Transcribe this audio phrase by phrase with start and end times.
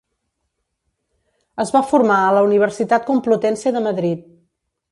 [1.65, 4.29] Es va formar a la Universitat Complutense de Madrid.